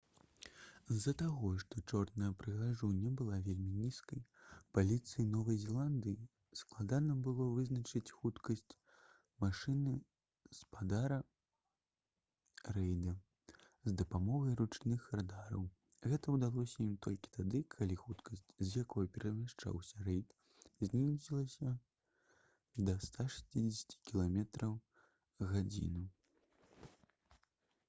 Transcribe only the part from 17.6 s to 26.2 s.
калі хуткасць з якой перамяшчаўся рэйд знізілася да 160 км/г